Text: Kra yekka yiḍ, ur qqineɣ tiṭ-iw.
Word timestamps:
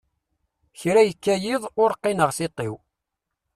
Kra 0.79 1.01
yekka 1.07 1.35
yiḍ, 1.43 1.63
ur 1.83 1.91
qqineɣ 1.99 2.29
tiṭ-iw. 2.37 2.75